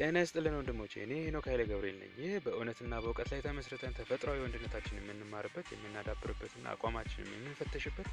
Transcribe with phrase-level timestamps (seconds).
[0.00, 4.98] ጤና ይስጥልን ወንድሞቼ፣ እኔ ሄኖክ ኃይለ ገብርኤል ነኝ። ይህ በእውነትና በእውቀት ላይ ተመስርተን ተፈጥሯዊ ወንድነታችን
[5.00, 8.08] የምንማርበት የምናዳብርበትና አቋማችንን የምንፈተሽበት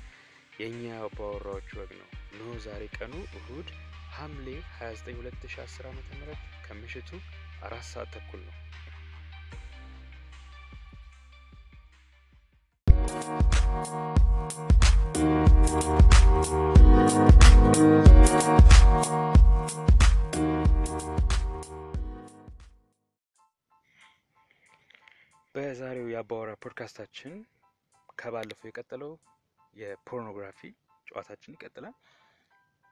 [0.60, 3.70] የእኛ አባወራዎች ወግ ነው። እነሆ ዛሬ ቀኑ እሁድ
[4.18, 4.47] ሐምሌ
[4.79, 6.36] 29 2010 ዓ ም
[6.68, 7.12] ከምሽቱ
[7.64, 8.56] አራት ሰዓት ተኩል ነው።
[25.80, 27.34] በዛሬው የአባወራ ፖድካስታችን
[28.17, 29.12] ከባለፈው የቀጠለው
[29.73, 30.59] የፖርኖግራፊ
[31.08, 31.94] ጨዋታችን ይቀጥላል።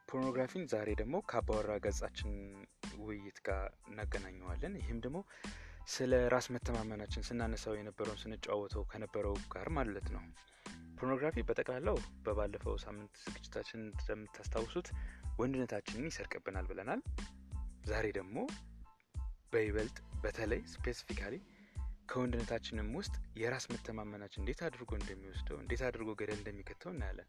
[0.08, 2.30] ፖርኖግራፊን ዛሬ ደግሞ ከአባወራ ገጻችን
[3.00, 5.20] ውይይት ጋር እናገናኘዋለን። ይህም ደግሞ
[5.86, 10.22] ስለ ራስ መተማመናችን ስናነሳው የነበረውን ስንጫወተው ከነበረው ጋር ማለት ነው።
[10.96, 14.90] ፖርኖግራፊ በጠቅላላው በባለፈው ሳምንት ዝግጅታችን እንደምታስታውሱት
[15.38, 17.02] ወንድነታችንን ይሰርቅብናል ብለናል።
[17.84, 18.38] ዛሬ ደግሞ
[19.52, 21.34] በይበልጥ በተለይ specifically
[22.08, 27.28] ከወንድነታችንም ውስጥ የራስ መተማመናችን እንዴት አድርጎ እንደሚወስደው እንዴት አድርጎ ገደል እንደሚከተው እናያለን።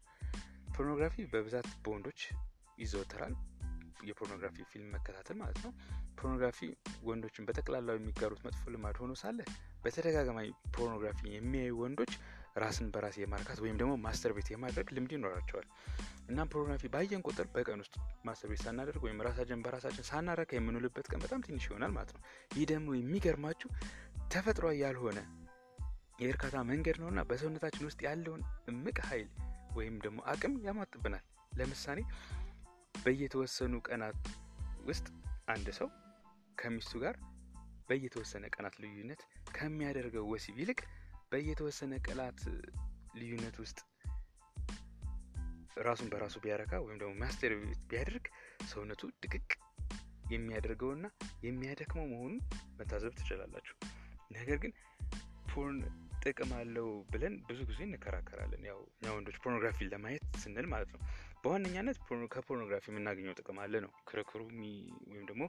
[0.74, 2.20] ፖርኖግራፊ በብዛት በወንዶች
[2.78, 3.34] ይዘወተራል።
[4.08, 5.72] የፖርኖግራፊ ፊልም መከታተል ማለት ነው።
[6.18, 6.58] ፖርኖግራፊ
[7.04, 9.38] ወንዶችን በጠቅላላው የሚጋሩት መጥፎ ልማድ ሆኖ ሳለ
[9.82, 10.40] በተደጋጋሚ
[10.76, 12.12] ፖርኖግራፊ የሚያዩ ወንዶች
[12.58, 15.66] ራስን በራስ የማርካት ወይም ደግሞ masturbate የማድረግ ልምድ ይኖራቸዋል።
[16.28, 21.22] እናም ፖርኖግራፊ ባየን ቁጥር በቀን ውስጥ ማስተር ቤት ሳናደርግ ወይም ራሳችን በራሳችን ሳናረካ የምንውልበት ቀን
[21.24, 22.22] በጣም ትንሽ ይሆናል ማለት ነው።
[22.56, 23.70] ይህ ደግሞ የሚገርማችሁ
[24.30, 25.18] ተፈጥሯዊ ያልሆነ
[26.20, 29.28] የእርካታ መንገድ ነውና በሰውነታችን ውስጥ ያለውን እምቅ ኃይል
[29.76, 31.98] ወይም ደግሞ አቅም ያሟጥብናል። ለምሳሌ
[32.94, 34.18] በየተወሰኑ ቀናት
[34.88, 35.06] ውስጥ
[35.52, 35.88] አንድ ሰው
[36.58, 37.16] ከሚስቱ ጋር
[37.88, 39.20] በየተወሰነ ቀናት ልዩነት
[39.56, 40.80] ከሚያደርገው ወሲብ ይልቅ
[41.30, 42.40] በየተወሰነ ቀናት
[43.14, 43.78] ልዩነት ውስጥ
[45.86, 47.52] ራሱን በራሱ ቢያረካ ወይም ደግሞ masturbate
[47.90, 48.24] ቢያደርግ
[48.70, 49.50] ሰውነቱ ድቅቅ
[50.32, 51.06] የሚያደርገውና
[51.42, 52.40] የሚያደክመው መሆኑን
[52.80, 53.76] መታዘብ ትችላላችሁ።
[54.30, 54.72] ነገር ግን
[55.50, 55.78] porn
[56.22, 61.00] ጥቅም አለው ብለን ብዙ ጊዜ እንከራከራለን። ያው እኛ ወንዶች ፖርኖግራፊ ለማየት ስንል ማለት ነው።
[61.42, 61.98] በዋነኛነት
[62.34, 64.40] ከፖርኖግራፊ የምናገኘው ጥቅም አለ ነው ክርክሩ
[65.10, 65.42] ወይም ደግሞ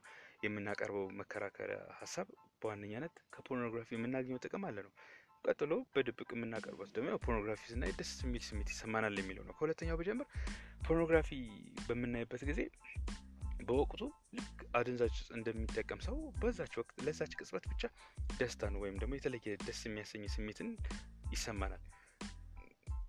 [0.43, 2.27] የምናቀርበው መከራከሪያ ሀሳብ
[2.61, 4.93] በዋነኛነት ከፖርኖግራፊ የምናገኘው ጥቅም አለ ነው።
[5.45, 10.27] ቀጥሎ በድብቅ የምናቀርበው ደግሞ ፖርኖግራፊ ስናይ ደስ የሚል ስሜት ይሰማናል የሚለው ነው። ከሁለተኛው ብጀምር
[10.87, 11.29] ፖርኖግራፊ
[11.87, 12.61] በምናይበት ጊዜ
[13.59, 14.01] በወቅቱ
[14.37, 17.83] ልክ አደንዛዥ እንደሚጠቀም ሰው በዛች ወቅት ለዛች ቅጽበት ብቻ
[18.37, 20.69] ደስታን ወይም ደግሞ የተለየ ደስ የሚያሰኝ ስሜትን
[21.33, 21.83] ይሰማናል።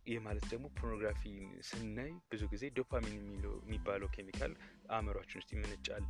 [0.07, 1.23] ይህ ማለት ደግሞ ፖርኖግራፊ
[1.69, 3.17] ስናይ ብዙ ጊዜ ዶፓሚን
[3.65, 4.53] የሚባለው ኬሚካል
[4.95, 6.05] አእምሯችን ውስጥ ይመነጫል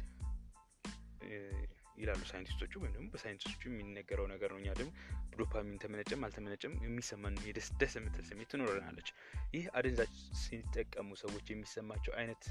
[2.01, 4.91] ይላሉ ሳይንቲስቶቹ፣ ወይም ደግሞ በሳይንቲስቶቹ የሚነገረው ነገር ነው። እኛ ደግሞ
[5.35, 9.09] ዶፓሚን ተመነጨም አልተመነጨም የሚሰማን የደስ ደስ የምትል ስሜት ትኖረናለች።
[9.55, 10.13] ይህ አደንዛዥ
[10.43, 12.45] ሲጠቀሙ ሰዎች የሚሰማቸው አይነት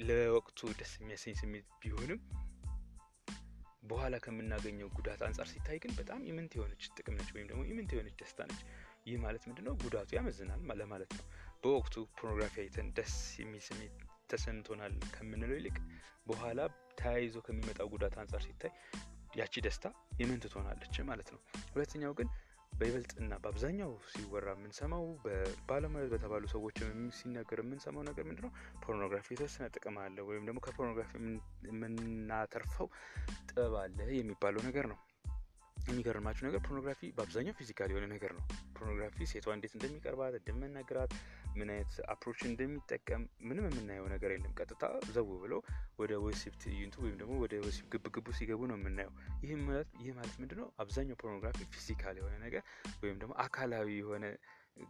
[0.00, 2.20] ለወቅቱ ደስ የሚያሰኝ ስሜት ቢሆንም
[3.88, 8.16] በኋላ ከምናገኘው ጉዳት አንጻር ሲታይ ግን በጣም ኢምንት የሆነች ጥቅም ነች፣ ወይም ደግሞ ኢምንት የሆነች
[8.22, 8.60] ደስታ ነች።
[9.06, 9.74] ይህ ማለት ምንድነው?
[9.84, 11.24] ጉዳቱ ያመዝናል ለማለት ነው።
[11.62, 13.94] በወቅቱ ፖርኖግራፊ አይተን ደስ የሚል ስሜት
[14.30, 15.76] ተሰምቶናል ከምንለው ይልቅ
[16.26, 16.60] በኋላ
[16.98, 18.72] ተያይዞ ከሚመጣው ጉዳት አንጻር ሲታይ
[19.36, 19.86] ያቺ ደስታ
[20.20, 21.40] ኢምንት ትሆናለች ማለት ነው።
[21.74, 22.28] ሁለተኛው ግን
[22.78, 26.76] በይበልጥ እና በአብዛኛው ሲወራ የምንሰማው በባለሙያ በተባሉ ሰዎች
[27.18, 28.52] ሲነገር የምንሰማው ነገር ምንድነው?
[28.84, 31.12] ፖርኖግራፊ የተወሰነ ጥቅም አለ ወይም ደግሞ ከፖርኖግራፊ
[31.68, 32.88] የምናተርፈው
[33.48, 34.98] ጥበብ አለ የሚባለው ነገር ነው።
[35.86, 38.44] የሚገርማችሁ ነገር ፖርኖግራፊ በአብዛኛው physical የሆነ ነገር ነው።
[38.76, 41.12] ፖርኖግራፊ ሴቷ እንዴት እንደሚቀርባት እንደምነግራት፣
[41.58, 45.60] ምን አይነት approach እንደሚጠቀም ምንም የምናየው ነገር የለም። ቀጥታ ዘው ብለው
[45.98, 49.12] ወደ ወሲብ ትዕይንቱ ወይም ደግሞ ወደ ወሲብ ግብግቡ ሲገቡ ነው የምናየው።
[50.00, 50.68] ይህ ማለት ምንድነው?
[50.82, 52.62] አብዛኛው ፖርኖግራፊ physical የሆነ ነገር
[53.02, 54.24] ወይም ደግሞ አካላዊ የሆነ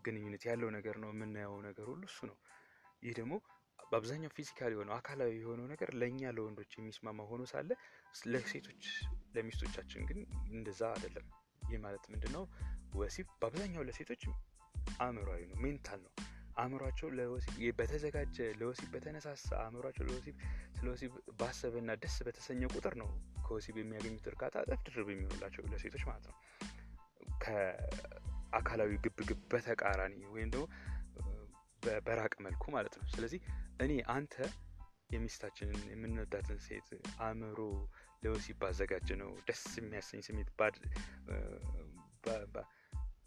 [0.04, 2.36] ግንኙነት ያለው ነገር ነው የምናየው ነገር ሁሉ እሱ ነው።
[3.02, 3.34] ይህ ደግሞ
[3.90, 7.70] በአብዛኛው physical የሆነው አካላዊ የሆነው ነገር ለእኛ ለወንዶች የሚስማማ ሆኖ ሳለ
[8.26, 8.84] ለሴቶች
[9.36, 10.18] ለሚስቶቻችን ግን
[10.52, 11.26] እንደዛ አይደለም።
[11.62, 12.44] ይህ ማለት ምንድነው?
[12.94, 14.22] ወሲብ በአብዛኛው ለሴቶች
[15.00, 16.12] አእምሯዊ ነው፣ ሜንታል ነው።
[16.58, 17.08] አእምሯቸው
[17.78, 20.36] በተዘጋጀ ለወሲብ በተነሳሳ አእምሯቸው ለወሲብ
[20.76, 23.10] ስለ ወሲብ ባሰበና ደስ በተሰኘ ቁጥር ነው
[23.46, 26.36] ከወሲብ የሚያገኙት እርካታ እጥፍ ድርብ የሚሆንላቸው ለሴቶች ማለት ነው።
[27.42, 30.66] ከአካላዊ ግብግብ በተቃራኒ ወይም ደግሞ
[32.06, 33.40] በራቀ መልኩ ማለት ነው። ስለዚህ
[33.80, 34.34] እኔ አንተ
[35.12, 36.88] የሚስታችንን የምንወዳትን ሴት
[37.26, 37.58] አእምሮ
[38.22, 40.50] ለወሲብ ባዘጋጀነው ደስ የሚያሰኝ ስሜት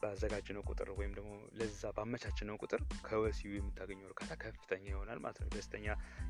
[0.01, 5.87] ባዘጋጀነው ቁጥር ወይም ደግሞ ለዛ ባመቻቸነው ቁጥር ከወሲቡ የምታገኘው እርካታ ከፍተኛ ይሆናል ማለት ነው። ደስተኛ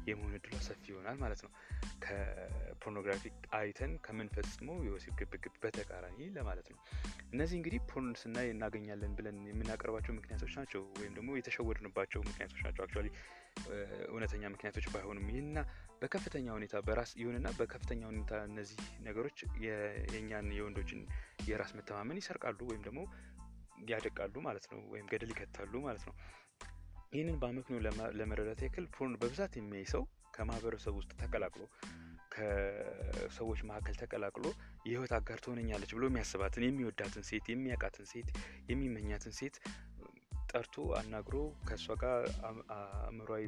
[0.09, 1.51] የመሆን እድሏ ሰፊ ይሆናል ማለት ነው።
[2.83, 3.23] ፖርኖግራፊ
[3.57, 6.79] አይተን ከምንፈጽመው የወሲብ ግብግብ በተቃራኒ ለማለት ነው።
[7.33, 13.09] እነዚህ እንግዲህ porn ስናይ እናገኛለን ብለን የምናቀርባቸው ምክንያቶች ናቸው፣ ወይም ደግሞ የተሸወድንባቸው ምክንያቶች ናቸው። actually
[14.09, 15.57] እውነተኛ ምክንያቶች ባይሆኑም ይህና
[16.01, 18.77] በከፍተኛ ሁኔታ በራስ ይሁንና በከፍተኛ ሁኔታ እነዚህ
[19.07, 21.01] ነገሮች የእኛን የወንዶችን
[21.47, 23.01] የራስ መተማመን ይሰርቃሉ ወይም ደግሞ
[23.87, 26.15] ያደቃሉ ማለት ነው፣ ወይም ገደል ይከታሉ ማለት ነው።
[27.13, 27.77] ይህንን በአመክንዮ
[28.19, 30.03] ለመረዳት ያክል ፖርን በብዛት የሚያይ ሰው
[30.35, 31.63] ከማህበረሰብ ውስጥ ተቀላቅሎ
[32.33, 34.45] ከሰዎች መካከል ተቀላቅሎ
[34.85, 38.29] የህይወት አጋር ትሆነኛለች ብሎ የሚያስባትን የሚወዳትን ሴት የሚያውቃትን ሴት
[38.69, 39.55] የሚመኛትን ሴት
[40.49, 41.35] ጠርቶ አናግሮ
[41.67, 42.21] ከእሷ ጋር
[42.77, 43.43] አእምሯዊ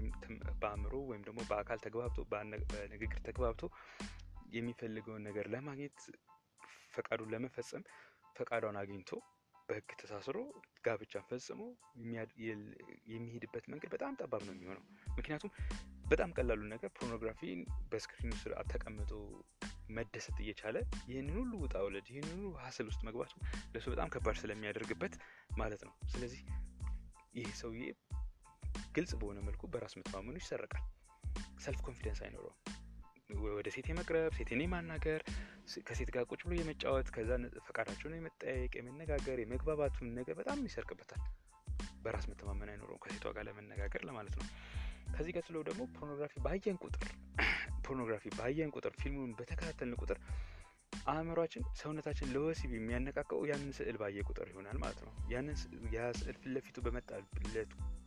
[0.62, 3.64] በአእምሮ ወይም ደግሞ በአካል ተግባብቶ በንግግር ተግባብቶ
[4.54, 5.98] የሚፈልገውን ነገር ለማግኘት
[6.94, 7.84] ፈቃዱን ለመፈጸም
[8.38, 9.10] ፈቃዷን አግኝቶ
[9.74, 10.38] በህግ ተሳስሮ
[10.86, 11.62] ጋብቻን ፈጽሞ
[13.12, 14.84] የሚሄድበት መንገድ በጣም ጠባብ ነው የሚሆነው።
[15.18, 15.52] ምክንያቱም
[16.08, 17.42] በጣም ቀላሉ ነገር ፖርኖግራፊ
[17.92, 19.12] በስክሪኑ ስር ተቀምጦ
[19.90, 20.78] መደሰት እየቻለ
[21.10, 23.34] ይህንን ሁሉ ውጣ ውረድ ይህንን ሁሉ ሀስል ውስጥ መግባቱ
[23.74, 25.16] ለሱ በጣም ከባድ ስለሚያደርግበት
[25.58, 26.44] ማለት ነው። ስለዚህ
[27.36, 27.84] ይህ ሰውዬ
[28.96, 30.86] ግልጽ በሆነ መልኩ በራስ መተማመኑ ይሰረቃል።
[31.60, 32.58] self confidence አይኖረውም።
[33.50, 35.22] ወደ ሴት የመቅረብ ሴትን የማናገር
[35.88, 37.32] ከሴት ጋር ቁጭ ብሎ የመጫወት ከዛ
[37.68, 41.22] ፈቃዳቸውን የመጠያየቅ የመነጋገር የመግባባቱን ነገር በጣም ይሰርቅበታል።
[42.04, 44.48] በራስ መተማመን አይኖረውም ከሴቷ ጋር ለመነጋገር ለማለት ነው።
[45.14, 47.04] ከዚህ ቀጥሎ ደግሞ ፖርኖግራፊ ባየን ቁጥር
[47.86, 50.20] ፖርኖግራፊ ባየን ቁጥር ፊልሙን በተከታተልን ቁጥር
[51.08, 55.56] አእምሯችን ሰውነታችን ለወሲብ የሚያነቃቀው ያንን ስዕል ባየ ቁጥር ይሆናል ማለት ነው። ያንን
[55.96, 56.78] ያ ስዕል ፊት ለፊቱ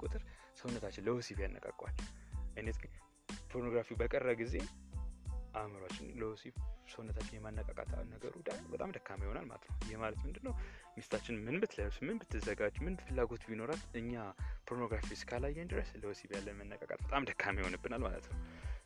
[0.03, 0.23] ቁጥር
[0.57, 1.95] ሰውነታችን ለወሲብ ያነቃቀዋል።
[2.57, 2.93] አይነት ግን
[3.51, 4.55] ፖርኖግራፊ በቀረ ጊዜ
[5.57, 6.55] አእምሯችን ለወሲብ
[6.89, 8.33] ሰውነታችን የማነቃቃት ነገሩ
[8.73, 10.55] በጣም ደካማ ይሆናል ማለት ነው። ይህ ማለት ምንድን ነው?
[10.97, 14.13] ሚስታችን ምን ብትለብስ፣ ምን ብትዘጋጅ፣ ምን ፍላጎት ቢኖራት እኛ
[14.69, 18.39] ፖርኖግራፊ እስካላየን ድረስ ለወሲብ ያለን መነቃቃት በጣም ደካማ ይሆንብናል ማለት ነው።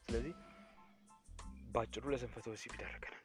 [0.06, 0.34] ስለዚህ
[1.74, 3.16] በአጭሩ ለስንፈተ ወሲብ ይዳረገናል።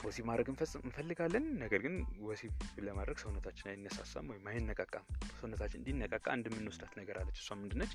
[0.00, 0.48] ወሲብ ማድረግ
[0.80, 2.52] እንፈልጋለን፣ ነገር ግን ወሲብ
[2.86, 5.06] ለማድረግ ሰውነታችን አይነሳሳም ወይም አይነቃቃም።
[5.40, 7.92] ሰውነታችን እንዲነቃቃ እንደምንወስዳት ነገር አለች። እሷ ምንድነች?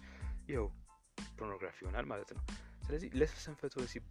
[0.49, 0.67] ይኸው
[1.37, 2.43] ፖርኖግራፊ ይሆናል ማለት ነው።
[2.85, 4.03] ስለዚህ ለስንፈተ ወሲብ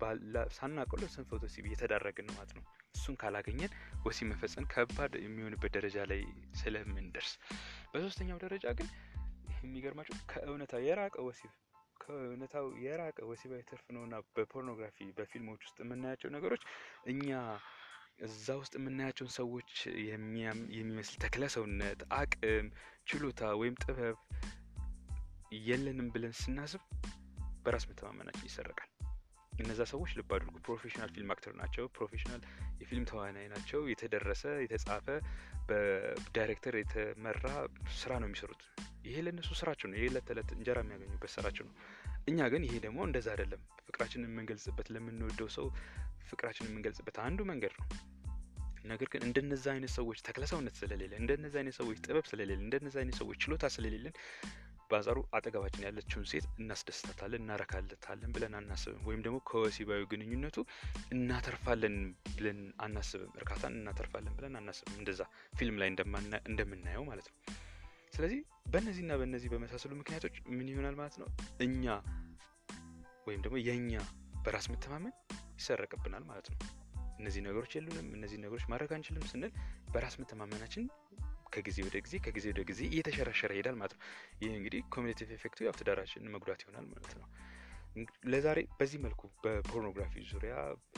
[0.57, 2.65] ሳናውቀው ለስንፈተ ወሲብ እየተዳረግን ማለት ነው።
[2.97, 3.73] እሱን ካላገኘን
[4.07, 6.23] ወሲብ መፈጸም ከባድ የሚሆንበት ደረጃ ላይ
[6.61, 7.33] ስለምንደርስ፣
[7.93, 8.89] በሶስተኛው ደረጃ ግን
[9.65, 11.53] የሚገርማችሁ ከእውነታ የራቀ ወሲብ
[12.01, 16.63] ከእውነታው የራቀ ወሲባዊ ትርፍ ነውና በፖርኖግራፊ በፊልሞች ውስጥ የምናያቸው ነገሮች
[17.07, 17.29] እኛ
[18.25, 19.71] እዛ ውስጥ የምናያቸውን ሰዎች
[20.75, 22.67] የሚመስል ተክለ ሰውነት፣ አቅም፣
[23.07, 24.19] ችሎታ ወይም ጥበብ
[25.65, 26.83] የለንም ብለን ስናስብ
[27.65, 28.91] በራስ መተማመናችን ይሰረቃል።
[29.55, 32.41] እነዛ ሰዎች ልብ አድርጉ፣ professional film actor ናቸው። professional
[32.81, 35.07] የፊልም ተዋናይ ናቸው። የተደረሰ የተጻፈ
[35.69, 37.45] በዳይሬክተር የተመራ
[38.01, 38.63] ስራ ነው የሚሰሩት።
[39.05, 41.77] ይሄ ለእነሱ ስራቸው ነው። ይሄ ዕለት ተዕለት እንጀራ የሚያገኙበት ስራቸው ነው።
[42.29, 45.67] እኛ ግን ይሄ ደግሞ እንደዛ አይደለም። ፍቅራችንን የምንገልጽበት ለምንወደው ሰው
[46.31, 47.87] ፍቅራችንን የምንገልጽበት አንዱ መንገድ ነው።
[48.85, 53.37] ነገር ግን እንደነዛ አይነት ሰዎች ተክለሰውነት ስለሌለ፣ እንደነዛ አይነት ሰዎች ጥበብ ስለሌለ፣ እንደነዛ አይነት ሰዎች
[53.45, 54.15] ችሎታ ስለሌለን
[54.91, 60.57] በአንጻሩ አጠገባችን ያለችውን ሴት እናስደስታታለን፣ እናረካለታለን ብለን አናስብም። ወይም ደግሞ ከወሲባዊ ግንኙነቱ
[61.15, 61.97] እናተርፋለን
[62.37, 65.21] ብለን አናስብም። እርካታን እናተርፋለን ብለን አናስብም። እንደዛ
[65.59, 65.91] ፊልም ላይ
[66.49, 67.37] እንደምናየው ማለት ነው።
[68.15, 71.29] ስለዚህ በእነዚህና በእነዚህ በመሳሰሉ ምክንያቶች ምን ይሆናል ማለት ነው
[71.61, 71.85] እኛ
[73.27, 73.95] ወይም ደግሞ የእኛ
[74.45, 75.15] በራስ መተማመን
[75.59, 76.59] ይሰረቅብናል ማለት ነው።
[77.19, 79.53] እነዚህ ነገሮች የሉንም፣ እነዚህ ነገሮች ማድረግ አንችልም ስንል
[79.93, 80.85] በራስ መተማመናችን
[81.55, 84.03] ከጊዜ ወደ ጊዜ ከጊዜ ወደ ጊዜ እየተሸረሸረ ይሄዳል ማለት ነው።
[84.43, 87.27] ይህ እንግዲህ cumulative effect ኡ ያው ትዳራችንን መጉዳት ይሆናል ማለት ነው።
[88.27, 90.55] ለዛሬ በዚህ መልኩ በፖርኖግራፊ ዙሪያ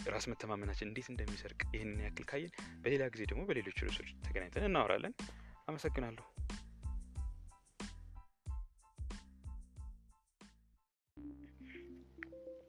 [0.07, 2.53] ራስ መተማመናችን እንዴት እንደሚሰርቅ ይህንን ያክል ካየን፣
[2.85, 5.15] በሌላ ጊዜ ደግሞ በሌሎች ርዕሶች ተገናኝተን እናወራለን።
[5.69, 6.25] አመሰግናለሁ።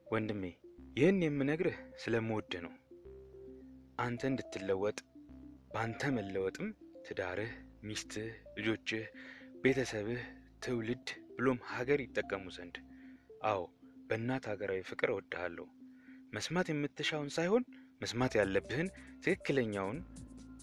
[0.07, 0.43] ወንድሜ
[0.97, 2.73] ይህን የምነግርህ ስለምወድህ ነው።
[3.99, 4.97] አንተ እንድትለወጥ
[5.71, 6.67] በአንተ መለወጥም
[7.07, 7.51] ትዳርህ፣
[7.83, 9.03] ሚስትህ፣ ልጆችህ፣
[9.63, 10.21] ቤተሰብህ፣
[10.61, 12.75] ትውልድ ብሎም ሀገር ይጠቀሙ ዘንድ።
[13.43, 13.59] አዎ
[14.09, 15.65] በእናት ሀገራዊ ፍቅር እወድሃለሁ።
[16.33, 17.63] መስማት የምትሻውን ሳይሆን
[18.01, 18.89] መስማት ያለብህን
[19.23, 19.99] ትክክለኛውን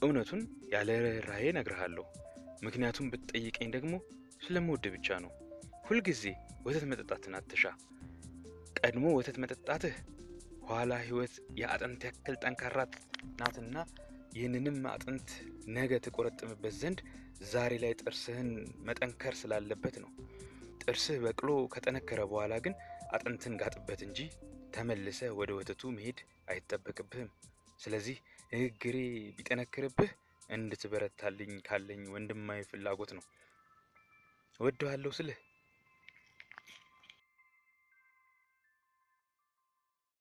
[0.02, 0.42] እውነቱን
[0.72, 2.04] ያለ ርኅራኄ እነግርሃለሁ።
[2.64, 3.94] ምክንያቱም ብትጠይቀኝ ደግሞ
[4.44, 5.32] ስለምወድህ ብቻ ነው።
[5.86, 6.22] ሁልጊዜ
[6.66, 7.64] ወተት መጠጣትን አትሻ።
[8.78, 9.96] ቀድሞ ወተት መጠጣትህ
[10.68, 12.78] ኋላ ሕይወት የአጥንት ያክል ጠንካራ
[13.38, 13.76] ናትና
[14.34, 15.28] ይህንንም አጥንት
[15.76, 17.00] ነገ ትቆረጥምበት ዘንድ
[17.52, 18.48] ዛሬ ላይ ጥርስህን
[18.86, 20.10] መጠንከር ስላለበት ነው።
[20.82, 22.74] ጥርስህ በቅሎ ከጠነከረ በኋላ ግን
[23.14, 24.18] አጥንትን ጋጥበት እንጂ
[24.74, 27.30] ተመልሰ ወደ ወተቱ መሄድ አይጠበቅብህም።
[27.80, 28.16] ስለዚህ
[28.52, 28.96] ንግግሬ
[29.36, 30.10] ቢጠነክርብህ
[30.50, 33.24] እንድትበረታልኝ ካለኝ ወንድማዊ ፍላጎት ነው።
[34.60, 35.38] እወድሃለሁ ስልህ